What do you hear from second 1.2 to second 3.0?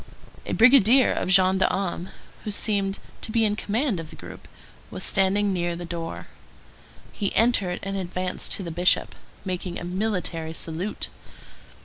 gendarmes, who seemed